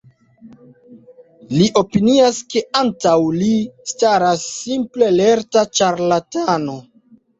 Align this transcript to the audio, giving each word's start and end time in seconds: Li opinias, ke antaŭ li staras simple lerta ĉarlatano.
Li 1.57 1.67
opinias, 1.81 2.39
ke 2.53 2.63
antaŭ 2.81 3.13
li 3.41 3.51
staras 3.91 4.49
simple 4.55 5.11
lerta 5.23 5.65
ĉarlatano. 5.81 6.81